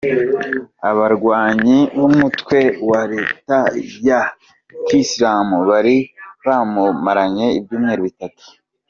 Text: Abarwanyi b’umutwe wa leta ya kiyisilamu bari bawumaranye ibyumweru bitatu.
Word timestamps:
Abarwanyi 0.89 1.79
b’umutwe 1.97 2.59
wa 2.89 3.01
leta 3.13 3.57
ya 4.07 4.21
kiyisilamu 4.85 5.57
bari 5.69 5.95
bawumaranye 6.45 7.45
ibyumweru 7.57 8.01
bitatu. 8.09 8.45